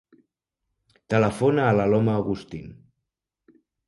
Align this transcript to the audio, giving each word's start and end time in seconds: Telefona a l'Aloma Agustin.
Telefona 1.13 1.65
a 1.65 1.75
l'Aloma 1.79 2.15
Agustin. 2.21 2.73